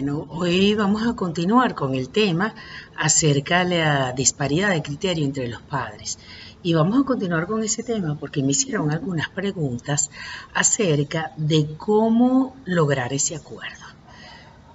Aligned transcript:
Bueno, 0.00 0.28
hoy 0.30 0.76
vamos 0.76 1.04
a 1.08 1.16
continuar 1.16 1.74
con 1.74 1.96
el 1.96 2.08
tema 2.10 2.54
acerca 2.96 3.64
de 3.64 3.78
la 3.80 4.12
disparidad 4.12 4.70
de 4.70 4.80
criterio 4.80 5.24
entre 5.24 5.48
los 5.48 5.60
padres. 5.60 6.20
Y 6.62 6.74
vamos 6.74 7.00
a 7.00 7.04
continuar 7.04 7.48
con 7.48 7.64
ese 7.64 7.82
tema 7.82 8.16
porque 8.16 8.44
me 8.44 8.52
hicieron 8.52 8.92
algunas 8.92 9.28
preguntas 9.28 10.08
acerca 10.54 11.32
de 11.36 11.74
cómo 11.76 12.54
lograr 12.64 13.12
ese 13.12 13.34
acuerdo. 13.34 13.86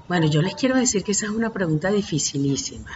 Bueno, 0.10 0.28
yo 0.28 0.42
les 0.42 0.56
quiero 0.56 0.76
decir 0.76 1.06
que 1.06 1.14
esa 1.14 1.28
es 1.28 1.32
una 1.32 1.54
pregunta 1.54 1.90
dificilísima, 1.90 2.92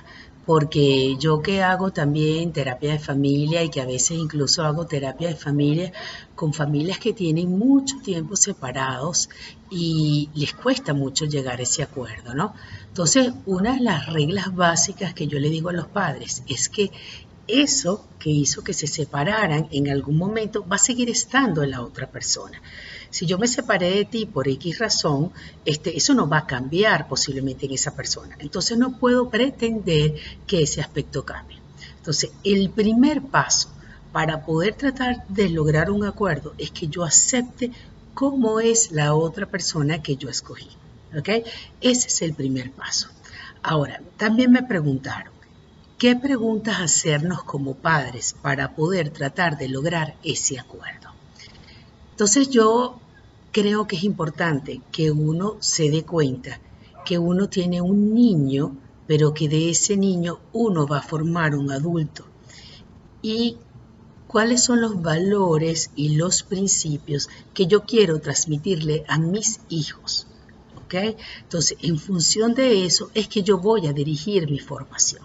porque 0.47 1.17
yo 1.19 1.41
que 1.41 1.61
hago 1.61 1.91
también 1.91 2.53
terapia 2.53 2.93
de 2.93 2.99
familia 2.99 3.63
y 3.63 3.69
que 3.69 3.81
a 3.81 3.85
veces 3.85 4.11
incluso 4.11 4.63
hago 4.63 4.87
terapia 4.87 5.27
de 5.27 5.35
familia 5.35 5.91
con 6.35 6.53
familias 6.53 6.99
que 6.99 7.11
tienen 7.11 7.59
mucho 7.59 7.97
tiempo 8.01 8.37
separados 8.37 9.27
y 9.69 10.29
les 10.33 10.53
cuesta 10.53 10.93
mucho 10.93 11.25
llegar 11.25 11.59
a 11.59 11.63
ese 11.63 11.83
acuerdo, 11.83 12.33
¿no? 12.33 12.53
Entonces, 12.87 13.33
una 13.45 13.73
de 13.73 13.81
las 13.81 14.05
reglas 14.07 14.55
básicas 14.55 15.13
que 15.13 15.27
yo 15.27 15.37
le 15.37 15.49
digo 15.49 15.67
a 15.67 15.73
los 15.73 15.89
padres 15.89 16.43
es 16.47 16.69
que 16.69 16.91
eso 17.49 18.07
que 18.17 18.29
hizo 18.29 18.63
que 18.63 18.73
se 18.73 18.87
separaran 18.87 19.67
en 19.71 19.89
algún 19.89 20.15
momento 20.15 20.65
va 20.65 20.77
a 20.77 20.79
seguir 20.79 21.09
estando 21.09 21.61
en 21.61 21.71
la 21.71 21.81
otra 21.81 22.09
persona. 22.09 22.61
Si 23.09 23.25
yo 23.25 23.37
me 23.37 23.47
separé 23.47 23.91
de 23.91 24.05
ti 24.05 24.25
por 24.25 24.47
X 24.47 24.79
razón, 24.79 25.31
este, 25.65 25.97
eso 25.97 26.13
no 26.13 26.27
va 26.27 26.39
a 26.39 26.47
cambiar 26.47 27.07
posiblemente 27.07 27.65
en 27.65 27.73
esa 27.73 27.95
persona. 27.95 28.35
Entonces 28.39 28.77
no 28.77 28.97
puedo 28.97 29.29
pretender 29.29 30.15
que 30.45 30.63
ese 30.63 30.81
aspecto 30.81 31.23
cambie. 31.25 31.59
Entonces, 31.97 32.31
el 32.43 32.69
primer 32.69 33.21
paso 33.21 33.69
para 34.11 34.45
poder 34.45 34.75
tratar 34.75 35.27
de 35.27 35.49
lograr 35.49 35.91
un 35.91 36.05
acuerdo 36.05 36.53
es 36.57 36.71
que 36.71 36.87
yo 36.87 37.03
acepte 37.03 37.71
cómo 38.13 38.59
es 38.59 38.91
la 38.91 39.13
otra 39.13 39.45
persona 39.45 40.01
que 40.01 40.15
yo 40.15 40.29
escogí. 40.29 40.69
¿Ok? 41.17 41.29
Ese 41.81 42.07
es 42.07 42.21
el 42.21 42.33
primer 42.33 42.71
paso. 42.71 43.09
Ahora, 43.61 44.01
también 44.17 44.51
me 44.51 44.63
preguntaron, 44.63 45.33
¿qué 45.97 46.15
preguntas 46.15 46.79
hacernos 46.79 47.43
como 47.43 47.75
padres 47.75 48.35
para 48.41 48.75
poder 48.75 49.09
tratar 49.09 49.57
de 49.57 49.69
lograr 49.69 50.15
ese 50.23 50.59
acuerdo? 50.59 51.09
Entonces 52.17 52.49
yo 52.49 52.99
creo 53.51 53.85
que 53.85 53.95
es 53.95 54.03
importante 54.03 54.81
que 54.91 55.11
uno 55.11 55.57
se 55.59 55.91
dé 55.91 56.01
cuenta 56.01 56.59
que 57.05 57.19
uno 57.19 57.47
tiene 57.47 57.79
un 57.79 58.15
niño, 58.15 58.75
pero 59.05 59.35
que 59.35 59.47
de 59.47 59.69
ese 59.69 59.97
niño 59.97 60.39
uno 60.51 60.87
va 60.87 60.97
a 60.97 61.03
formar 61.03 61.53
un 61.53 61.71
adulto. 61.71 62.25
Y 63.21 63.57
cuáles 64.25 64.63
son 64.63 64.81
los 64.81 64.99
valores 64.99 65.91
y 65.95 66.15
los 66.15 66.41
principios 66.41 67.29
que 67.53 67.67
yo 67.67 67.83
quiero 67.83 68.19
transmitirle 68.19 69.03
a 69.07 69.19
mis 69.19 69.59
hijos. 69.69 70.25
¿ok? 70.75 71.15
Entonces, 71.43 71.77
en 71.83 71.99
función 71.99 72.55
de 72.55 72.83
eso 72.83 73.11
es 73.13 73.27
que 73.27 73.43
yo 73.43 73.59
voy 73.59 73.85
a 73.85 73.93
dirigir 73.93 74.49
mi 74.49 74.57
formación. 74.57 75.21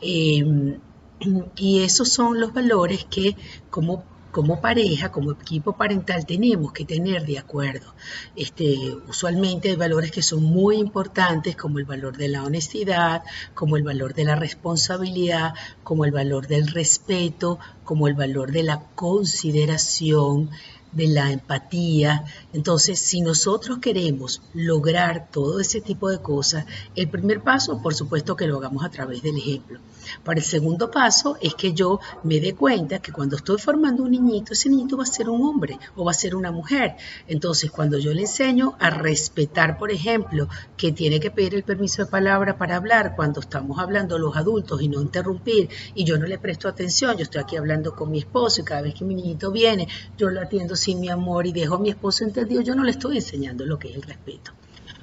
Em, 0.00 0.80
y 1.56 1.84
esos 1.84 2.08
son 2.08 2.40
los 2.40 2.52
valores 2.52 3.04
que 3.04 3.36
como 3.70 4.02
como 4.30 4.60
pareja, 4.60 5.10
como 5.10 5.32
equipo 5.32 5.72
parental, 5.72 6.26
tenemos 6.26 6.72
que 6.72 6.84
tener 6.84 7.24
de 7.24 7.38
acuerdo. 7.38 7.94
Este, 8.36 8.76
usualmente 9.08 9.70
hay 9.70 9.76
valores 9.76 10.10
que 10.10 10.22
son 10.22 10.42
muy 10.42 10.76
importantes, 10.76 11.56
como 11.56 11.78
el 11.78 11.84
valor 11.84 12.16
de 12.16 12.28
la 12.28 12.44
honestidad, 12.44 13.22
como 13.54 13.76
el 13.76 13.82
valor 13.82 14.14
de 14.14 14.24
la 14.24 14.36
responsabilidad, 14.36 15.54
como 15.82 16.04
el 16.04 16.12
valor 16.12 16.46
del 16.46 16.68
respeto, 16.68 17.58
como 17.88 18.06
el 18.06 18.12
valor 18.12 18.52
de 18.52 18.64
la 18.64 18.82
consideración, 18.94 20.50
de 20.92 21.06
la 21.08 21.32
empatía. 21.32 22.24
Entonces, 22.52 22.98
si 22.98 23.20
nosotros 23.20 23.78
queremos 23.78 24.42
lograr 24.52 25.28
todo 25.30 25.60
ese 25.60 25.80
tipo 25.80 26.10
de 26.10 26.18
cosas, 26.18 26.66
el 26.96 27.08
primer 27.08 27.42
paso, 27.42 27.80
por 27.82 27.94
supuesto 27.94 28.36
que 28.36 28.46
lo 28.46 28.58
hagamos 28.58 28.84
a 28.84 28.90
través 28.90 29.22
del 29.22 29.36
ejemplo. 29.36 29.80
Para 30.24 30.40
el 30.40 30.44
segundo 30.44 30.90
paso 30.90 31.36
es 31.40 31.54
que 31.54 31.72
yo 31.72 32.00
me 32.22 32.40
dé 32.40 32.54
cuenta 32.54 32.98
que 33.00 33.12
cuando 33.12 33.36
estoy 33.36 33.58
formando 33.58 34.02
un 34.02 34.10
niñito, 34.10 34.54
ese 34.54 34.70
niñito 34.70 34.96
va 34.96 35.02
a 35.02 35.06
ser 35.06 35.28
un 35.28 35.42
hombre 35.42 35.78
o 35.96 36.04
va 36.04 36.12
a 36.12 36.14
ser 36.14 36.34
una 36.34 36.50
mujer. 36.50 36.96
Entonces, 37.26 37.70
cuando 37.70 37.98
yo 37.98 38.12
le 38.14 38.22
enseño 38.22 38.74
a 38.80 38.90
respetar, 38.90 39.78
por 39.78 39.90
ejemplo, 39.90 40.48
que 40.76 40.92
tiene 40.92 41.20
que 41.20 41.30
pedir 41.30 41.54
el 41.54 41.62
permiso 41.62 42.04
de 42.04 42.10
palabra 42.10 42.56
para 42.56 42.76
hablar 42.76 43.14
cuando 43.16 43.40
estamos 43.40 43.78
hablando 43.78 44.18
los 44.18 44.36
adultos 44.36 44.80
y 44.80 44.88
no 44.88 45.02
interrumpir, 45.02 45.68
y 45.94 46.04
yo 46.04 46.16
no 46.18 46.26
le 46.26 46.38
presto 46.38 46.68
atención, 46.68 47.16
yo 47.16 47.24
estoy 47.24 47.42
aquí 47.42 47.56
hablando 47.56 47.77
con 47.82 48.10
mi 48.10 48.18
esposo 48.18 48.60
y 48.60 48.64
cada 48.64 48.82
vez 48.82 48.94
que 48.94 49.04
mi 49.04 49.14
niñito 49.14 49.50
viene, 49.50 49.88
yo 50.16 50.30
lo 50.30 50.40
atiendo 50.40 50.76
sin 50.76 51.00
mi 51.00 51.08
amor 51.08 51.46
y 51.46 51.52
dejo 51.52 51.76
a 51.76 51.78
mi 51.78 51.90
esposo 51.90 52.24
entendido, 52.24 52.62
yo 52.62 52.74
no 52.74 52.84
le 52.84 52.90
estoy 52.90 53.16
enseñando 53.16 53.64
lo 53.64 53.78
que 53.78 53.90
es 53.90 53.96
el 53.96 54.02
respeto. 54.02 54.52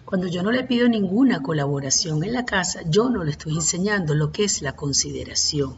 Cuando 0.06 0.28
yo 0.28 0.44
no 0.44 0.52
le 0.52 0.63
pido 0.63 0.88
ninguna 0.88 1.41
colaboración 1.41 2.24
en 2.24 2.34
la 2.34 2.46
casa, 2.46 2.81
yo 2.88 3.09
no 3.09 3.24
le 3.24 3.31
estoy 3.31 3.56
enseñando 3.56 4.14
lo 4.14 4.31
que 4.31 4.44
es 4.44 4.62
la 4.62 4.75
consideración. 4.75 5.78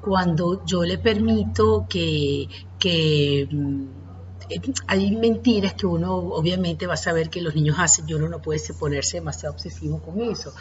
Cuando 0.00 0.64
yo 0.64 0.84
le 0.84 0.98
permito 0.98 1.86
que, 1.88 2.48
que 2.78 3.48
mm, 3.50 4.05
hay 4.86 5.10
mentiras 5.16 5.74
que 5.74 5.86
uno 5.86 6.14
obviamente 6.16 6.86
va 6.86 6.94
a 6.94 6.98
saber 6.98 7.30
que 7.30 7.40
los 7.40 7.54
niños 7.54 7.76
hacen 7.78 8.08
y 8.08 8.14
uno 8.14 8.28
no 8.28 8.40
puede 8.40 8.60
ponerse 8.74 9.18
demasiado 9.18 9.54
obsesivo 9.54 10.00
con 10.00 10.20
eso. 10.20 10.54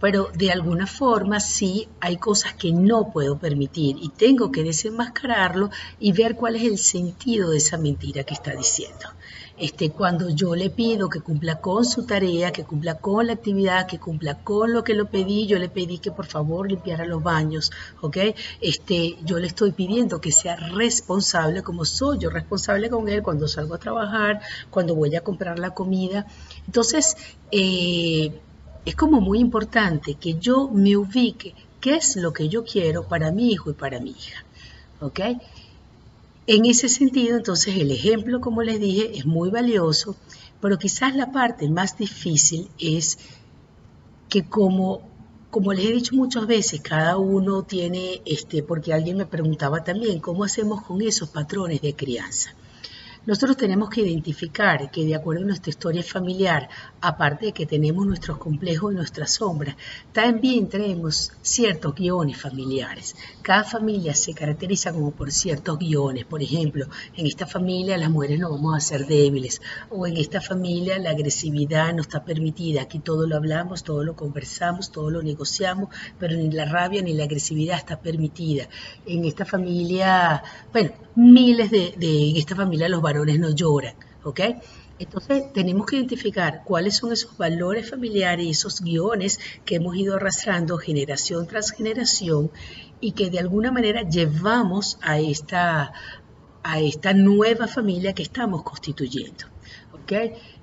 Pero 0.00 0.30
de 0.34 0.50
alguna 0.50 0.86
forma 0.86 1.40
sí 1.40 1.88
hay 2.00 2.16
cosas 2.16 2.54
que 2.54 2.72
no 2.72 3.12
puedo 3.12 3.38
permitir 3.38 3.96
y 4.00 4.10
tengo 4.10 4.50
que 4.50 4.62
desenmascararlo 4.62 5.70
y 5.98 6.12
ver 6.12 6.36
cuál 6.36 6.56
es 6.56 6.64
el 6.64 6.78
sentido 6.78 7.50
de 7.50 7.58
esa 7.58 7.78
mentira 7.78 8.24
que 8.24 8.34
está 8.34 8.54
diciendo. 8.54 9.08
Este, 9.58 9.90
cuando 9.90 10.28
yo 10.28 10.54
le 10.54 10.68
pido 10.68 11.08
que 11.08 11.20
cumpla 11.20 11.60
con 11.62 11.86
su 11.86 12.04
tarea, 12.04 12.52
que 12.52 12.64
cumpla 12.64 12.98
con 12.98 13.26
la 13.26 13.32
actividad, 13.32 13.86
que 13.86 13.98
cumpla 13.98 14.34
con 14.44 14.74
lo 14.74 14.84
que 14.84 14.92
lo 14.92 15.06
pedí, 15.06 15.46
yo 15.46 15.58
le 15.58 15.70
pedí 15.70 15.98
que 15.98 16.10
por 16.10 16.26
favor 16.26 16.68
limpiara 16.68 17.06
los 17.06 17.22
baños, 17.22 17.72
¿ok? 18.02 18.18
Este, 18.60 19.16
yo 19.24 19.38
le 19.38 19.46
estoy 19.46 19.72
pidiendo 19.72 20.20
que 20.20 20.30
sea 20.30 20.56
responsable 20.56 21.62
como 21.62 21.86
soy 21.86 22.18
yo 22.18 22.28
responsable 22.28 22.90
con 22.90 23.08
él 23.08 23.22
cuando 23.22 23.48
salgo 23.48 23.74
a 23.74 23.78
trabajar, 23.78 24.42
cuando 24.68 24.94
voy 24.94 25.16
a 25.16 25.22
comprar 25.22 25.58
la 25.58 25.70
comida. 25.70 26.26
Entonces, 26.66 27.16
eh, 27.50 28.38
es 28.84 28.94
como 28.94 29.22
muy 29.22 29.38
importante 29.38 30.14
que 30.14 30.34
yo 30.34 30.68
me 30.68 30.98
ubique 30.98 31.54
qué 31.80 31.96
es 31.96 32.16
lo 32.16 32.32
que 32.32 32.50
yo 32.50 32.62
quiero 32.62 33.04
para 33.04 33.32
mi 33.32 33.52
hijo 33.52 33.70
y 33.70 33.74
para 33.74 34.00
mi 34.00 34.10
hija, 34.10 34.44
¿ok? 35.00 35.20
En 36.48 36.64
ese 36.64 36.88
sentido, 36.88 37.36
entonces, 37.36 37.76
el 37.76 37.90
ejemplo, 37.90 38.40
como 38.40 38.62
les 38.62 38.78
dije, 38.78 39.18
es 39.18 39.26
muy 39.26 39.50
valioso, 39.50 40.14
pero 40.60 40.78
quizás 40.78 41.16
la 41.16 41.32
parte 41.32 41.68
más 41.68 41.98
difícil 41.98 42.68
es 42.78 43.18
que 44.28 44.48
como, 44.48 45.02
como 45.50 45.72
les 45.72 45.86
he 45.86 45.92
dicho 45.92 46.14
muchas 46.14 46.46
veces, 46.46 46.80
cada 46.80 47.16
uno 47.16 47.64
tiene, 47.64 48.22
este, 48.24 48.62
porque 48.62 48.94
alguien 48.94 49.16
me 49.16 49.26
preguntaba 49.26 49.82
también, 49.82 50.20
¿cómo 50.20 50.44
hacemos 50.44 50.82
con 50.82 51.02
esos 51.02 51.28
patrones 51.30 51.80
de 51.80 51.96
crianza? 51.96 52.54
Nosotros 53.26 53.56
tenemos 53.56 53.90
que 53.90 54.02
identificar 54.02 54.88
que 54.88 55.04
de 55.04 55.16
acuerdo 55.16 55.42
a 55.42 55.46
nuestra 55.46 55.70
historia 55.70 56.04
familiar, 56.04 56.68
aparte 57.00 57.46
de 57.46 57.52
que 57.52 57.66
tenemos 57.66 58.06
nuestros 58.06 58.38
complejos 58.38 58.92
y 58.92 58.94
nuestras 58.94 59.32
sombras, 59.32 59.74
también 60.12 60.68
tenemos 60.68 61.32
ciertos 61.42 61.92
guiones 61.96 62.40
familiares. 62.40 63.16
Cada 63.42 63.64
familia 63.64 64.14
se 64.14 64.32
caracteriza 64.32 64.92
como 64.92 65.10
por 65.10 65.32
ciertos 65.32 65.76
guiones. 65.76 66.24
Por 66.24 66.40
ejemplo, 66.40 66.86
en 67.16 67.26
esta 67.26 67.48
familia 67.48 67.98
las 67.98 68.10
mujeres 68.10 68.38
no 68.38 68.50
vamos 68.50 68.76
a 68.76 68.80
ser 68.80 69.08
débiles 69.08 69.60
o 69.90 70.06
en 70.06 70.18
esta 70.18 70.40
familia 70.40 70.96
la 71.00 71.10
agresividad 71.10 71.92
no 71.94 72.02
está 72.02 72.24
permitida. 72.24 72.82
Aquí 72.82 73.00
todo 73.00 73.26
lo 73.26 73.34
hablamos, 73.34 73.82
todo 73.82 74.04
lo 74.04 74.14
conversamos, 74.14 74.92
todo 74.92 75.10
lo 75.10 75.20
negociamos, 75.20 75.88
pero 76.20 76.36
ni 76.36 76.52
la 76.52 76.66
rabia 76.66 77.02
ni 77.02 77.12
la 77.12 77.24
agresividad 77.24 77.76
está 77.76 77.98
permitida. 77.98 78.68
En 79.04 79.24
esta 79.24 79.44
familia, 79.44 80.44
bueno, 80.72 80.92
miles 81.16 81.70
de, 81.70 81.94
en 81.98 82.36
esta 82.36 82.54
familia 82.54 82.88
los 82.88 83.02
varones 83.02 83.38
no 83.38 83.50
lloran, 83.50 83.94
¿ok? 84.22 84.40
Entonces 84.98 85.52
tenemos 85.52 85.86
que 85.86 85.96
identificar 85.96 86.62
cuáles 86.64 86.96
son 86.96 87.12
esos 87.12 87.36
valores 87.36 87.90
familiares 87.90 88.46
esos 88.48 88.80
guiones 88.80 89.38
que 89.64 89.76
hemos 89.76 89.96
ido 89.96 90.16
arrastrando 90.16 90.78
generación 90.78 91.46
tras 91.46 91.70
generación 91.70 92.50
y 93.00 93.12
que 93.12 93.28
de 93.28 93.38
alguna 93.38 93.70
manera 93.70 94.08
llevamos 94.08 94.98
a 95.02 95.18
esta, 95.18 95.92
a 96.62 96.80
esta 96.80 97.12
nueva 97.12 97.66
familia 97.66 98.14
que 98.14 98.22
estamos 98.22 98.62
constituyendo. 98.62 99.46
¿ok? 99.92 100.12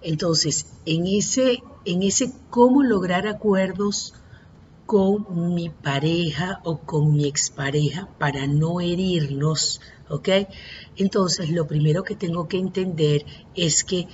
Entonces, 0.02 0.66
en 0.86 1.06
ese, 1.06 1.62
en 1.86 2.02
ese 2.02 2.32
cómo 2.50 2.82
lograr 2.82 3.28
acuerdos 3.28 4.14
con 4.86 5.54
mi 5.54 5.70
pareja 5.70 6.60
o 6.64 6.80
con 6.80 7.14
mi 7.14 7.26
expareja 7.28 8.10
para 8.18 8.48
no 8.48 8.82
herirnos, 8.82 9.82
¿ok? 10.14 10.30
Entonces, 10.96 11.50
lo 11.50 11.66
primero 11.66 12.04
que 12.04 12.16
tengo 12.16 12.48
que 12.48 12.58
entender 12.58 13.26
es 13.56 13.84
que 13.84 14.08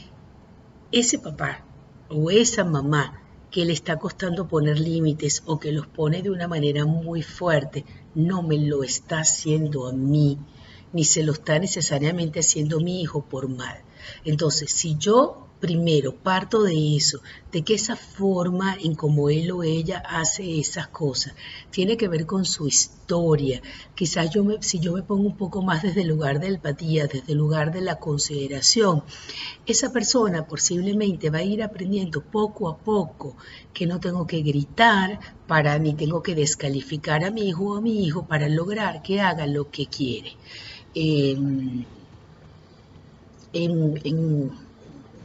ese 0.92 1.20
papá 1.20 1.66
o 2.10 2.32
esa 2.32 2.64
mamá 2.64 3.22
que 3.52 3.66
le 3.66 3.74
está 3.74 3.98
costando 3.98 4.48
poner 4.48 4.80
límites 4.80 5.44
o 5.46 5.60
que 5.60 5.72
los 5.72 5.88
pone 5.88 6.22
de 6.22 6.30
una 6.30 6.48
manera 6.48 6.86
muy 6.86 7.22
fuerte, 7.22 7.84
no 8.16 8.44
me 8.44 8.58
lo 8.58 8.84
está 8.84 9.20
haciendo 9.20 9.88
a 9.88 9.92
mí, 9.92 10.38
ni 10.94 11.04
se 11.04 11.24
lo 11.24 11.34
está 11.34 11.60
necesariamente 11.60 12.40
haciendo 12.40 12.80
mi 12.80 13.02
hijo 13.02 13.26
por 13.26 13.50
mal. 13.50 13.82
Entonces, 14.24 14.72
si 14.72 14.96
yo 14.98 15.49
primero, 15.60 16.16
parto 16.16 16.64
de 16.64 16.96
eso, 16.96 17.20
de 17.52 17.64
que 17.64 17.74
esa 17.74 17.96
forma 17.96 18.76
en 18.82 18.96
como 18.96 19.30
él 19.30 19.52
o 19.52 19.64
ella 19.64 20.02
hace 20.06 20.60
esas 20.60 20.88
cosas 20.88 21.34
tiene 21.70 21.98
que 21.98 22.08
ver 22.08 22.26
con 22.26 22.46
su 22.46 22.68
historia. 22.68 23.62
Quizás 23.96 24.30
yo 24.30 24.46
si 24.62 24.80
yo 24.80 24.94
me 24.94 25.04
pongo 25.04 25.28
un 25.28 25.36
poco 25.36 25.62
más 25.62 25.84
desde 25.84 26.02
el 26.02 26.08
lugar 26.08 26.40
de 26.40 26.48
empatía, 26.48 27.08
desde 27.08 27.34
el 27.34 27.38
lugar 27.38 27.74
de 27.74 27.82
la 27.82 27.98
consideración, 27.98 29.04
esa 29.66 29.92
persona 29.92 30.48
posiblemente 30.48 31.30
va 31.30 31.40
a 31.40 31.44
ir 31.44 31.62
aprendiendo 31.62 32.22
poco 32.22 32.70
a 32.70 32.78
poco 32.78 33.36
que 33.74 33.86
no 33.86 34.00
tengo 34.00 34.26
que 34.26 34.42
gritar 34.42 35.20
para 35.48 35.78
ni 35.78 35.94
tengo 35.94 36.24
que 36.24 36.36
descalificar 36.36 37.24
a 37.24 37.32
mi 37.32 37.50
hijo 37.50 37.74
o 37.74 37.78
a 37.78 37.82
mi 37.82 38.06
hijo 38.06 38.26
para 38.26 38.48
lograr 38.48 39.02
que 39.02 39.20
haga 39.20 39.46
lo 39.46 39.70
que 39.70 39.88
quiere. 39.88 40.38
Em, 40.96 41.86
en 43.52 44.69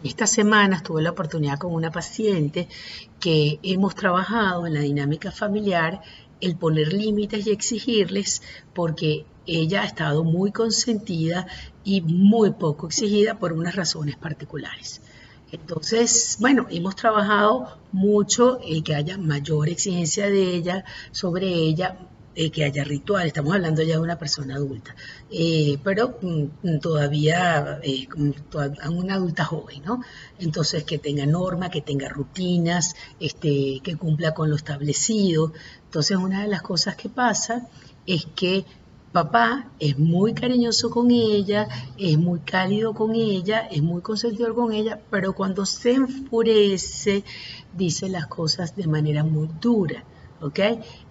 esta 0.05 0.27
semana 0.27 0.83
tuve 0.83 1.03
la 1.03 1.11
oportunidad 1.11 1.59
con 1.59 1.73
una 1.73 1.91
paciente 1.91 2.69
que 3.19 3.59
hemos 3.63 3.95
trabajado 3.95 4.67
en 4.67 4.75
la 4.75 4.81
dinámica 4.81 5.33
familiar 5.33 6.03
el 6.41 6.57
poner 6.57 6.93
límites 6.93 7.47
y 7.47 7.51
exigirles 7.51 8.43
porque 8.75 9.25
ella 9.47 9.83
ha 9.83 9.87
estado 9.87 10.23
muy 10.23 10.53
consentida 10.53 11.47
y 11.85 12.03
muy 12.03 12.51
poco 12.53 12.87
exigida 12.87 13.39
por 13.39 13.55
unas 13.55 13.77
razones 13.77 14.17
particulares. 14.17 15.01
Entonces, 15.53 16.37
bueno, 16.41 16.67
hemos 16.69 16.97
trabajado 16.97 17.79
mucho 17.93 18.61
el 18.61 18.83
que 18.83 18.95
haya 18.95 19.17
mayor 19.17 19.69
exigencia 19.69 20.29
de 20.29 20.55
ella 20.55 20.85
sobre 21.13 21.47
ella, 21.47 21.97
eh, 22.37 22.51
que 22.51 22.65
haya 22.65 22.83
ritual, 22.85 23.27
estamos 23.27 23.55
hablando 23.55 23.83
ya 23.83 23.95
de 23.95 24.01
una 24.01 24.19
persona 24.19 24.57
adulta, 24.57 24.95
eh, 25.31 25.79
pero 25.85 26.19
mm, 26.21 26.79
todavía 26.81 27.79
eh, 27.83 28.09
una 28.89 29.15
adulta 29.15 29.45
joven, 29.45 29.83
¿no? 29.85 30.01
Entonces 30.39 30.85
que 30.85 30.99
tenga 30.99 31.27
norma, 31.27 31.71
que 31.71 31.81
tenga 31.81 32.09
rutinas, 32.09 32.97
este, 33.21 33.81
que 33.83 33.97
cumpla 33.97 34.35
con 34.35 34.51
lo 34.51 34.57
establecido. 34.57 35.53
Entonces 35.85 36.17
una 36.17 36.43
de 36.43 36.49
las 36.49 36.63
cosas 36.63 36.97
que 36.97 37.09
pasa 37.09 37.69
es 38.07 38.27
que 38.35 38.65
papá 39.13 39.71
es 39.79 39.97
muy 39.97 40.35
cariñoso 40.35 40.91
con 40.91 41.13
ella, 41.13 41.69
es 41.97 42.19
muy 42.19 42.41
cálido 42.41 42.95
con 42.95 43.15
ella, 43.15 43.61
es 43.61 43.81
muy 43.81 44.03
consentidor 44.03 44.57
con 44.57 44.73
ella, 44.73 44.99
pero 45.09 45.35
cuando 45.35 45.65
se 45.67 45.93
enfurece 45.93 47.23
dice 47.77 48.09
las 48.09 48.27
cosas 48.27 48.75
de 48.75 48.89
manera 48.89 49.23
muy 49.23 49.49
dura. 49.61 50.03
¿Ok? 50.45 50.61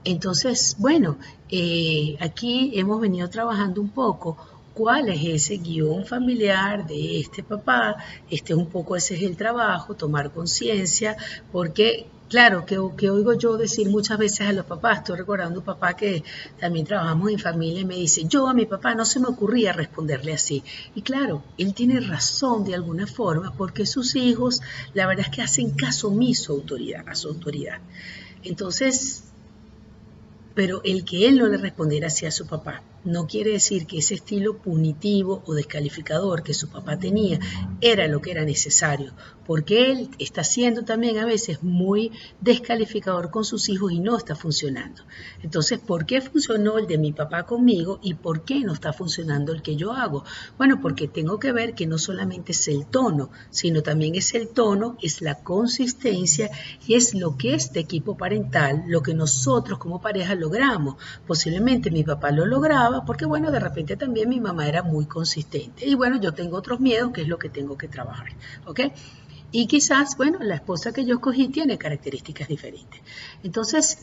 Entonces, 0.03 0.75
bueno, 0.79 1.17
eh, 1.49 2.15
aquí 2.19 2.71
hemos 2.75 3.01
venido 3.01 3.29
trabajando 3.29 3.81
un 3.81 3.89
poco 3.89 4.37
cuál 4.73 5.09
es 5.09 5.23
ese 5.23 5.57
guion 5.57 6.05
familiar 6.05 6.85
de 6.87 7.19
este 7.19 7.43
papá, 7.43 7.95
este 8.29 8.53
un 8.55 8.67
poco 8.67 8.95
ese 8.95 9.15
es 9.15 9.23
el 9.23 9.37
trabajo, 9.37 9.95
tomar 9.95 10.31
conciencia, 10.31 11.17
porque 11.51 12.07
claro, 12.29 12.65
que, 12.65 12.79
que, 12.97 13.11
oigo 13.11 13.33
yo 13.33 13.57
decir 13.57 13.89
muchas 13.89 14.17
veces 14.17 14.47
a 14.47 14.53
los 14.53 14.65
papás, 14.65 14.99
estoy 14.99 15.17
recordando 15.17 15.59
un 15.59 15.65
papá 15.65 15.95
que 15.95 16.23
también 16.59 16.85
trabajamos 16.85 17.31
en 17.31 17.37
familia 17.37 17.81
y 17.81 17.85
me 17.85 17.95
dice, 17.95 18.23
yo 18.25 18.47
a 18.47 18.55
mi 18.55 18.65
papá 18.65 18.95
no 18.95 19.05
se 19.05 19.19
me 19.19 19.27
ocurría 19.27 19.71
responderle 19.71 20.33
así. 20.33 20.63
Y 20.95 21.03
claro, 21.03 21.43
él 21.59 21.75
tiene 21.75 21.99
razón 21.99 22.65
de 22.65 22.73
alguna 22.73 23.05
forma 23.05 23.53
porque 23.55 23.85
sus 23.85 24.15
hijos, 24.15 24.61
la 24.95 25.05
verdad 25.05 25.27
es 25.29 25.35
que 25.35 25.43
hacen 25.43 25.71
caso 25.71 26.07
omiso 26.07 26.53
autoridad, 26.53 27.07
a 27.07 27.13
su 27.13 27.27
autoridad. 27.27 27.77
Entonces, 28.43 29.32
pero 30.53 30.81
el 30.83 31.03
que 31.05 31.27
él 31.27 31.39
no 31.39 31.47
le 31.47 31.57
respondiera 31.57 32.07
así 32.07 32.25
a 32.25 32.31
su 32.31 32.47
papá, 32.47 32.83
no 33.03 33.27
quiere 33.27 33.51
decir 33.51 33.85
que 33.85 33.97
ese 33.97 34.15
estilo 34.15 34.57
punitivo 34.57 35.43
o 35.45 35.53
descalificador 35.53 36.41
que 36.41 36.53
su 36.53 36.69
papá 36.69 36.97
tenía 36.97 37.39
era 37.81 38.07
lo 38.07 38.21
que 38.21 38.31
era 38.31 38.45
necesario, 38.45 39.11
porque 39.45 39.91
él 39.91 40.09
está 40.19 40.43
siendo 40.43 40.83
también 40.83 41.17
a 41.17 41.25
veces 41.25 41.63
muy 41.63 42.11
descalificador 42.39 43.29
con 43.29 43.43
sus 43.43 43.67
hijos 43.67 43.91
y 43.91 43.99
no 43.99 44.15
está 44.15 44.35
funcionando. 44.35 45.03
Entonces, 45.41 45.79
¿por 45.79 46.05
qué 46.05 46.21
funcionó 46.21 46.77
el 46.77 46.87
de 46.87 46.97
mi 46.97 47.11
papá 47.11 47.43
conmigo 47.43 47.99
y 48.01 48.13
por 48.13 48.45
qué 48.45 48.61
no 48.61 48.73
está 48.73 48.93
funcionando 48.93 49.51
el 49.51 49.61
que 49.61 49.75
yo 49.75 49.91
hago? 49.91 50.23
Bueno, 50.57 50.79
porque 50.81 51.07
tengo 51.07 51.39
que 51.39 51.51
ver 51.51 51.73
que 51.73 51.87
no 51.87 51.97
solamente 51.97 52.53
es 52.53 52.67
el 52.69 52.85
tono, 52.85 53.31
sino 53.49 53.83
también 53.83 54.15
es 54.15 54.33
el 54.33 54.47
tono, 54.47 54.97
es 55.01 55.21
la 55.21 55.35
consistencia 55.43 56.49
y 56.87 56.95
es 56.95 57.13
lo 57.13 57.37
que 57.37 57.53
este 57.53 57.81
equipo 57.81 58.15
parental, 58.15 58.83
lo 58.87 59.03
que 59.03 59.13
nosotros 59.13 59.77
como 59.77 59.99
pareja 59.99 60.35
logramos. 60.43 60.95
Posiblemente 61.25 61.89
mi 61.91 62.03
papá 62.03 62.31
lo 62.31 62.45
lograba, 62.45 63.05
porque 63.05 63.25
bueno, 63.25 63.51
de 63.51 63.59
repente 63.59 63.95
también 63.95 64.29
mi 64.29 64.39
mamá 64.39 64.67
era 64.67 64.83
muy 64.83 65.05
consistente. 65.05 65.87
Y 65.87 65.95
bueno, 65.95 66.19
yo 66.19 66.33
tengo 66.33 66.57
otros 66.57 66.79
miedos, 66.79 67.11
que 67.13 67.21
es 67.21 67.27
lo 67.27 67.37
que 67.37 67.49
tengo 67.49 67.77
que 67.77 67.87
trabajar, 67.87 68.27
¿ok? 68.65 68.79
Y 69.51 69.67
quizás, 69.67 70.17
bueno, 70.17 70.39
la 70.41 70.55
esposa 70.55 70.91
que 70.91 71.05
yo 71.05 71.15
escogí 71.15 71.47
tiene 71.47 71.77
características 71.77 72.47
diferentes. 72.47 72.99
Entonces, 73.43 73.97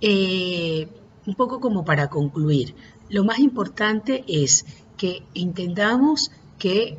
eh, 0.00 0.88
un 1.26 1.34
poco 1.34 1.58
como 1.58 1.84
para 1.84 2.08
concluir, 2.08 2.74
lo 3.08 3.24
más 3.24 3.38
importante 3.38 4.24
es 4.28 4.64
que 4.96 5.22
entendamos 5.34 6.30
que 6.58 6.98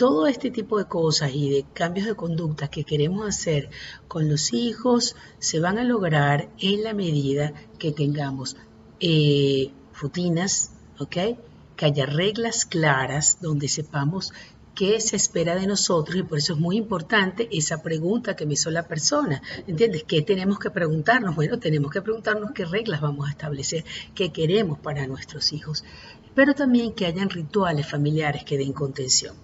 todo 0.00 0.26
este 0.26 0.50
tipo 0.50 0.78
de 0.78 0.86
cosas 0.86 1.30
y 1.34 1.50
de 1.50 1.66
cambios 1.74 2.06
de 2.06 2.14
conducta 2.14 2.68
que 2.68 2.84
queremos 2.84 3.28
hacer 3.28 3.68
con 4.08 4.30
los 4.30 4.54
hijos 4.54 5.14
se 5.40 5.60
van 5.60 5.76
a 5.76 5.84
lograr 5.84 6.48
en 6.58 6.84
la 6.84 6.94
medida 6.94 7.52
que 7.78 7.92
tengamos 7.92 8.56
eh, 8.98 9.70
rutinas, 10.00 10.70
¿ok? 10.98 11.36
Que 11.76 11.84
haya 11.84 12.06
reglas 12.06 12.64
claras 12.64 13.42
donde 13.42 13.68
sepamos 13.68 14.32
qué 14.74 14.98
se 15.02 15.16
espera 15.16 15.54
de 15.54 15.66
nosotros 15.66 16.16
y 16.16 16.22
por 16.22 16.38
eso 16.38 16.54
es 16.54 16.58
muy 16.58 16.78
importante 16.78 17.50
esa 17.52 17.82
pregunta 17.82 18.36
que 18.36 18.46
me 18.46 18.54
hizo 18.54 18.70
la 18.70 18.88
persona. 18.88 19.42
¿Entiendes? 19.66 20.04
¿Qué 20.04 20.22
tenemos 20.22 20.58
que 20.58 20.70
preguntarnos? 20.70 21.36
Bueno, 21.36 21.58
tenemos 21.58 21.90
que 21.90 22.00
preguntarnos 22.00 22.52
qué 22.52 22.64
reglas 22.64 23.02
vamos 23.02 23.28
a 23.28 23.32
establecer, 23.32 23.84
qué 24.14 24.32
queremos 24.32 24.78
para 24.78 25.06
nuestros 25.06 25.52
hijos, 25.52 25.84
pero 26.40 26.54
también 26.54 26.94
que 26.94 27.04
hayan 27.04 27.28
rituales 27.28 27.86
familiares 27.86 28.44
que 28.44 28.56
den 28.56 28.72
contención. 28.72 29.36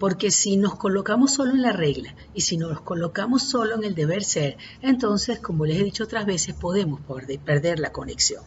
Porque 0.00 0.32
si 0.32 0.56
nos 0.56 0.74
colocamos 0.74 1.34
solo 1.34 1.52
en 1.52 1.62
la 1.62 1.70
regla 1.70 2.16
y 2.34 2.40
si 2.40 2.56
nos 2.56 2.80
colocamos 2.80 3.44
solo 3.44 3.76
en 3.76 3.84
el 3.84 3.94
deber 3.94 4.24
ser, 4.24 4.56
entonces, 4.82 5.38
como 5.38 5.64
les 5.64 5.78
he 5.78 5.84
dicho 5.84 6.02
otras 6.02 6.26
veces, 6.26 6.56
podemos 6.56 7.02
perder 7.44 7.78
la 7.78 7.92
conexión. 7.92 8.42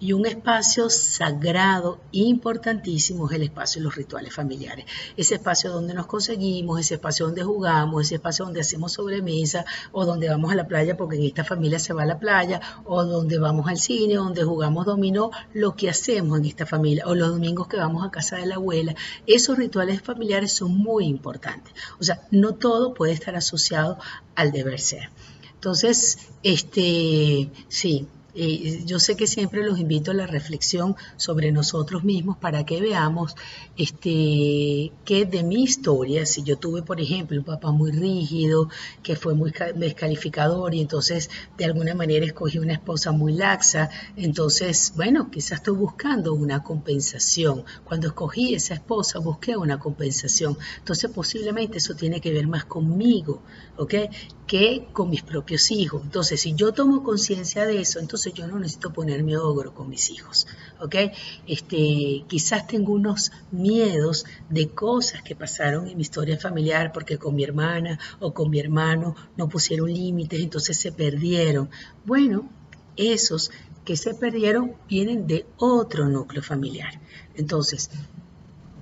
Y 0.00 0.14
un 0.14 0.26
espacio 0.26 0.90
sagrado, 0.90 2.00
importantísimo, 2.10 3.28
es 3.28 3.36
el 3.36 3.42
espacio 3.42 3.80
de 3.80 3.84
los 3.84 3.94
rituales 3.94 4.34
familiares. 4.34 4.86
Ese 5.16 5.36
espacio 5.36 5.70
donde 5.70 5.94
nos 5.94 6.06
conseguimos, 6.06 6.80
ese 6.80 6.94
espacio 6.94 7.26
donde 7.26 7.44
jugamos, 7.44 8.02
ese 8.02 8.16
espacio 8.16 8.46
donde 8.46 8.62
hacemos 8.62 8.94
sobremesa 8.94 9.64
o 9.92 10.04
donde 10.04 10.28
vamos 10.28 10.50
a 10.50 10.56
la 10.56 10.66
playa 10.66 10.96
porque 10.96 11.18
en 11.18 11.22
esta 11.22 11.44
familia 11.44 11.78
se 11.78 11.92
va 11.92 12.02
a 12.02 12.06
la 12.06 12.18
playa 12.18 12.60
o 12.84 13.04
donde 13.04 13.38
vamos 13.38 13.68
al 13.68 13.78
cine, 13.78 14.14
donde 14.14 14.42
jugamos 14.42 14.86
dominó, 14.86 15.30
lo 15.52 15.76
que 15.76 15.88
hacemos 15.88 16.38
en 16.40 16.46
esta 16.46 16.66
familia 16.66 17.04
o 17.06 17.14
los 17.14 17.28
domingos 17.44 17.68
que 17.68 17.76
vamos 17.76 18.06
a 18.06 18.10
casa 18.10 18.36
de 18.36 18.46
la 18.46 18.54
abuela. 18.54 18.94
Esos 19.26 19.58
rituales 19.58 20.00
familiares 20.00 20.52
son 20.52 20.74
muy 20.78 21.04
importante. 21.04 21.70
O 22.00 22.04
sea, 22.04 22.22
no 22.30 22.54
todo 22.54 22.94
puede 22.94 23.12
estar 23.12 23.36
asociado 23.36 23.98
al 24.34 24.50
deber 24.50 24.80
ser. 24.80 25.10
Entonces, 25.52 26.18
este, 26.42 27.50
sí, 27.68 28.08
eh, 28.34 28.82
yo 28.84 28.98
sé 28.98 29.16
que 29.16 29.26
siempre 29.26 29.64
los 29.64 29.78
invito 29.78 30.10
a 30.10 30.14
la 30.14 30.26
reflexión 30.26 30.96
sobre 31.16 31.52
nosotros 31.52 32.04
mismos 32.04 32.36
para 32.38 32.64
que 32.64 32.80
veamos 32.80 33.34
este, 33.76 34.92
que 35.04 35.26
de 35.26 35.42
mi 35.42 35.62
historia, 35.62 36.26
si 36.26 36.42
yo 36.42 36.56
tuve, 36.56 36.82
por 36.82 37.00
ejemplo, 37.00 37.38
un 37.38 37.44
papá 37.44 37.70
muy 37.70 37.92
rígido, 37.92 38.68
que 39.02 39.16
fue 39.16 39.34
muy 39.34 39.52
descalificador 39.76 40.74
y 40.74 40.80
entonces 40.80 41.30
de 41.56 41.64
alguna 41.64 41.94
manera 41.94 42.26
escogí 42.26 42.58
una 42.58 42.72
esposa 42.72 43.12
muy 43.12 43.32
laxa, 43.34 43.90
entonces, 44.16 44.92
bueno, 44.96 45.30
quizás 45.30 45.58
estoy 45.58 45.76
buscando 45.76 46.34
una 46.34 46.62
compensación. 46.62 47.64
Cuando 47.84 48.08
escogí 48.08 48.54
esa 48.54 48.74
esposa 48.74 49.18
busqué 49.18 49.56
una 49.56 49.78
compensación. 49.78 50.56
Entonces, 50.78 51.10
posiblemente 51.10 51.78
eso 51.78 51.94
tiene 51.94 52.20
que 52.20 52.32
ver 52.32 52.46
más 52.46 52.64
conmigo, 52.64 53.42
¿ok? 53.76 53.94
Que 54.46 54.88
con 54.92 55.10
mis 55.10 55.22
propios 55.22 55.70
hijos. 55.70 56.02
Entonces, 56.02 56.40
si 56.40 56.54
yo 56.54 56.72
tomo 56.72 57.02
conciencia 57.02 57.64
de 57.66 57.80
eso, 57.80 57.98
entonces 58.24 58.42
yo 58.42 58.46
no 58.50 58.58
necesito 58.58 58.90
ponerme 58.90 59.36
ogro 59.36 59.74
con 59.74 59.90
mis 59.90 60.10
hijos, 60.10 60.46
¿ok? 60.80 60.94
Este, 61.46 62.24
quizás 62.26 62.66
tengo 62.66 62.92
unos 62.92 63.32
miedos 63.50 64.24
de 64.48 64.70
cosas 64.70 65.22
que 65.22 65.36
pasaron 65.36 65.88
en 65.88 65.96
mi 65.96 66.02
historia 66.02 66.38
familiar 66.38 66.90
porque 66.92 67.18
con 67.18 67.34
mi 67.34 67.44
hermana 67.44 67.98
o 68.20 68.32
con 68.32 68.48
mi 68.48 68.58
hermano 68.58 69.14
no 69.36 69.48
pusieron 69.48 69.92
límites, 69.92 70.40
entonces 70.40 70.78
se 70.78 70.92
perdieron. 70.92 71.68
Bueno, 72.06 72.48
esos 72.96 73.50
que 73.84 73.96
se 73.96 74.14
perdieron 74.14 74.74
vienen 74.88 75.26
de 75.26 75.44
otro 75.58 76.08
núcleo 76.08 76.42
familiar. 76.42 76.98
Entonces, 77.34 77.90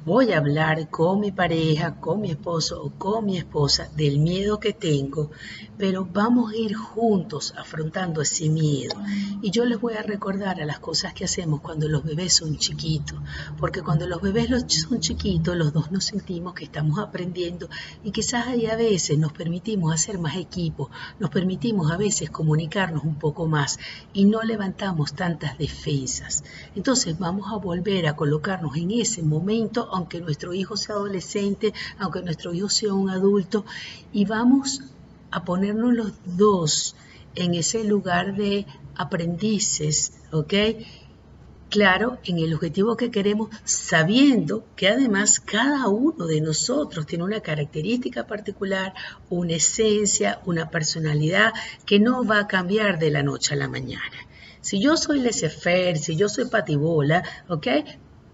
voy 0.04 0.32
a 0.32 0.38
hablar 0.38 0.90
con 0.90 1.20
mi 1.20 1.30
pareja, 1.30 2.00
con 2.00 2.20
mi 2.20 2.30
esposo 2.32 2.82
o 2.82 2.90
con 2.90 3.24
mi 3.24 3.38
esposa 3.38 3.88
del 3.94 4.18
miedo 4.18 4.58
que 4.58 4.72
tengo, 4.72 5.30
pero 5.78 6.08
vamos 6.12 6.52
a 6.52 6.56
ir 6.56 6.74
juntos 6.74 7.54
afrontando 7.56 8.20
ese 8.20 8.48
miedo. 8.48 8.96
Y 9.42 9.50
yo 9.50 9.64
les 9.64 9.80
voy 9.80 9.94
a 9.94 10.02
recordar 10.02 10.60
a 10.60 10.66
las 10.66 10.80
cosas 10.80 11.14
que 11.14 11.24
hacemos 11.24 11.60
cuando 11.60 11.88
los 11.88 12.02
bebés 12.02 12.34
son 12.34 12.56
chiquitos, 12.56 13.18
porque 13.58 13.82
cuando 13.82 14.08
los 14.08 14.20
bebés 14.20 14.50
son 14.68 14.98
chiquitos, 14.98 15.56
los 15.56 15.72
dos 15.72 15.92
nos 15.92 16.04
sentimos 16.04 16.54
que 16.54 16.64
estamos 16.64 16.98
aprendiendo 16.98 17.68
y 18.02 18.10
quizás 18.10 18.48
ahí 18.48 18.66
a 18.66 18.76
veces 18.76 19.18
nos 19.18 19.32
permitimos 19.32 19.94
hacer 19.94 20.18
más 20.18 20.36
equipo, 20.36 20.90
nos 21.20 21.30
permitimos 21.30 21.92
a 21.92 21.96
veces 21.96 22.28
comunicarnos 22.28 23.04
un 23.04 23.20
poco 23.20 23.46
más 23.46 23.78
y 24.12 24.24
no 24.24 24.42
levantamos 24.42 25.14
tantas 25.14 25.58
defensas. 25.58 26.42
Entonces 26.74 27.18
vamos 27.20 27.52
a 27.52 27.56
volver 27.56 28.08
a 28.08 28.16
colocarnos 28.16 28.76
en 28.76 28.90
ese 28.90 29.22
momento 29.22 29.91
aunque 29.92 30.20
nuestro 30.20 30.54
hijo 30.54 30.76
sea 30.76 30.96
adolescente, 30.96 31.72
aunque 31.98 32.22
nuestro 32.22 32.52
hijo 32.52 32.68
sea 32.68 32.94
un 32.94 33.10
adulto, 33.10 33.64
y 34.12 34.24
vamos 34.24 34.80
a 35.30 35.44
ponernos 35.44 35.94
los 35.94 36.12
dos 36.24 36.96
en 37.34 37.54
ese 37.54 37.84
lugar 37.84 38.36
de 38.36 38.66
aprendices, 38.94 40.12
¿ok? 40.32 40.54
Claro, 41.70 42.18
en 42.24 42.38
el 42.38 42.52
objetivo 42.52 42.98
que 42.98 43.10
queremos, 43.10 43.48
sabiendo 43.64 44.66
que 44.76 44.88
además 44.88 45.40
cada 45.40 45.88
uno 45.88 46.26
de 46.26 46.42
nosotros 46.42 47.06
tiene 47.06 47.24
una 47.24 47.40
característica 47.40 48.26
particular, 48.26 48.92
una 49.30 49.54
esencia, 49.54 50.40
una 50.44 50.68
personalidad 50.68 51.54
que 51.86 51.98
no 51.98 52.26
va 52.26 52.40
a 52.40 52.46
cambiar 52.46 52.98
de 52.98 53.10
la 53.10 53.22
noche 53.22 53.54
a 53.54 53.56
la 53.56 53.68
mañana. 53.68 54.18
Si 54.60 54.82
yo 54.82 54.98
soy 54.98 55.20
laissez 55.20 55.58
si 56.04 56.14
yo 56.14 56.28
soy 56.28 56.44
patibola, 56.44 57.24
¿ok? 57.48 57.66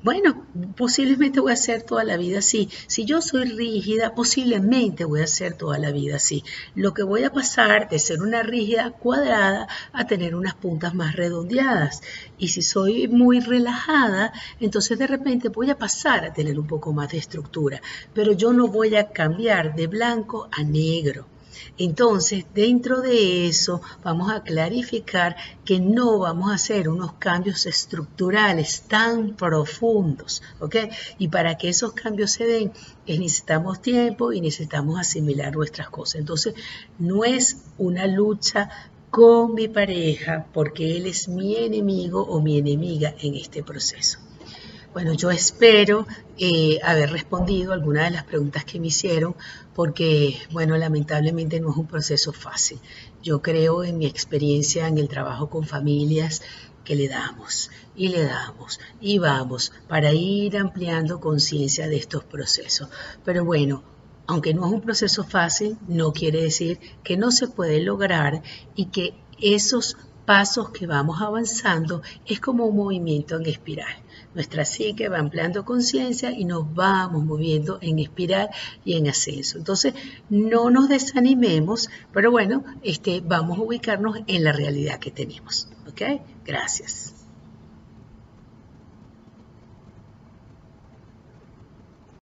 Bueno, 0.01 0.47
posiblemente 0.77 1.41
voy 1.41 1.51
a 1.51 1.57
ser 1.57 1.83
toda 1.83 2.05
la 2.05 2.17
vida 2.17 2.39
así. 2.39 2.71
Si 2.87 3.05
yo 3.05 3.21
soy 3.21 3.47
rígida, 3.47 4.15
posiblemente 4.15 5.05
voy 5.05 5.23
a 5.23 5.27
ser 5.27 5.55
toda 5.55 5.77
la 5.81 5.91
vida 5.91 6.17
así. 6.17 6.45
Lo 6.77 6.95
que 6.95 7.03
voy 7.03 7.25
a 7.25 7.33
pasar 7.33 7.89
de 7.89 7.99
ser 7.99 8.23
una 8.23 8.45
rígida 8.45 8.93
cuadrada 8.93 9.67
a 9.93 10.07
tener 10.07 10.37
unas 10.37 10.55
puntas 10.55 10.95
más 10.95 11.17
redondeadas. 11.17 12.01
Y 12.39 12.49
si 12.49 12.63
soy 12.63 13.09
muy 13.09 13.41
relajada, 13.41 14.33
entonces 14.61 15.01
de 15.01 15.09
repente 15.09 15.49
voy 15.49 15.69
a 15.71 15.79
pasar 15.79 16.25
a 16.25 16.33
tener 16.33 16.61
un 16.61 16.69
poco 16.69 16.93
más 16.93 17.11
de 17.11 17.19
estructura. 17.19 17.83
Pero 18.15 18.33
yo 18.33 18.53
no 18.53 18.69
voy 18.69 18.95
a 18.95 19.09
cambiar 19.11 19.75
de 19.75 19.89
blanco 19.89 20.49
a 20.53 20.63
negro. 20.63 21.27
Entonces, 21.77 22.45
dentro 22.55 23.01
de 23.01 23.47
eso, 23.47 23.81
vamos 24.03 24.31
a 24.33 24.43
clarificar 24.43 25.37
que 25.65 25.81
no 25.81 26.19
vamos 26.19 26.51
a 26.51 26.55
hacer 26.55 26.89
unos 26.89 27.13
cambios 27.15 27.67
estructurales 27.67 28.83
tan 28.83 29.37
profundos, 29.37 30.43
¿ok? 30.61 30.77
Y 31.19 31.29
para 31.29 31.57
que 31.57 31.69
esos 31.69 31.93
cambios 31.93 32.33
se 32.33 32.47
den, 32.47 32.73
necesitamos 33.07 33.81
tiempo 33.81 34.33
y 34.33 34.41
necesitamos 34.41 34.99
asimilar 34.99 35.55
nuestras 35.55 35.91
cosas. 35.91 36.17
Entonces, 36.21 36.55
no 36.99 37.25
es 37.25 37.59
una 37.79 38.07
lucha 38.07 38.71
con 39.11 39.55
mi 39.55 39.69
pareja 39.69 40.47
porque 40.53 40.97
él 40.97 41.07
es 41.07 41.29
mi 41.29 41.57
enemigo 41.57 42.23
o 42.23 42.41
mi 42.41 42.59
enemiga 42.59 43.15
en 43.21 43.35
este 43.35 43.63
proceso. 43.63 44.19
Bueno, 44.93 45.13
yo 45.13 45.31
espero 45.31 46.07
eh, 46.39 46.81
haber 46.83 47.11
respondido 47.11 47.73
algunas 47.73 48.05
de 48.05 48.11
las 48.11 48.25
preguntas 48.25 48.65
que 48.65 48.81
me 48.81 48.87
hicieron 48.87 49.37
porque, 49.75 50.39
bueno, 50.51 50.77
lamentablemente 50.77 51.61
no 51.61 51.71
es 51.71 51.77
un 51.77 51.87
proceso 51.87 52.33
fácil. 52.33 52.81
Yo 53.23 53.43
creo 53.43 53.85
en 53.85 53.99
mi 53.99 54.07
experiencia 54.07 54.89
en 54.89 54.97
el 54.97 55.09
trabajo 55.09 55.51
con 55.51 55.67
familias 55.67 56.43
que 56.85 56.97
le 56.97 57.07
damos 57.07 57.71
y 57.95 58.09
le 58.09 58.25
damos 58.25 58.81
y 58.99 59.19
vamos 59.19 59.73
para 59.89 60.15
ir 60.15 60.57
ampliando 60.57 61.21
conciencia 61.21 61.87
de 61.87 61.97
estos 61.97 62.25
procesos. 62.25 62.89
Pero 63.27 63.45
bueno, 63.45 63.83
aunque 64.27 64.55
no 64.55 64.67
es 64.67 64.73
un 64.73 64.81
proceso 64.81 65.23
fácil, 65.23 65.77
no 65.87 66.13
quiere 66.13 66.43
decir 66.43 66.81
que 67.05 67.19
no 67.19 67.31
se 67.31 67.47
puede 67.49 67.81
lograr 67.83 68.43
y 68.75 68.87
que 68.87 69.15
esos 69.39 69.99
pasos 70.25 70.71
que 70.71 70.87
vamos 70.87 71.21
avanzando 71.21 72.03
es 72.27 72.41
como 72.41 72.65
un 72.67 72.77
movimiento 72.77 73.37
en 73.37 73.47
espiral. 73.47 73.95
Nuestra 74.35 74.65
psique 74.65 75.09
va 75.09 75.19
ampliando 75.19 75.65
conciencia 75.65 76.31
y 76.31 76.45
nos 76.45 76.75
vamos 76.75 77.25
moviendo 77.25 77.79
en 77.81 77.99
espiral 77.99 78.51
y 78.85 78.97
en 78.97 79.09
ascenso. 79.09 79.59
Entonces, 79.59 79.95
no 80.29 80.71
nos 80.71 80.89
desanimemos, 80.89 81.89
pero 82.13 82.31
bueno, 82.31 82.65
este, 82.83 83.21
vamos 83.21 83.59
a 83.59 83.63
ubicarnos 83.63 84.19
en 84.27 84.45
la 84.45 84.53
realidad 84.53 84.99
que 84.99 85.11
tenemos. 85.11 85.69
Gracias. 86.45 87.18